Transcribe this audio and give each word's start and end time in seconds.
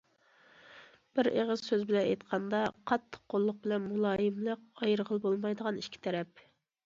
بىر 1.17 1.27
ئېغىز 1.31 1.63
سۆز 1.65 1.83
بىلەن 1.89 2.07
ئېيتقاندا 2.07 2.61
قاتتىق 2.91 3.23
قوللۇق 3.33 3.59
بىلەن 3.67 3.85
مۇلايىملىق 3.91 4.63
ئايرىغىلى 4.87 5.25
بولمايدىغان 5.29 5.77
ئىككى 5.83 6.03
تەرەپ. 6.09 6.43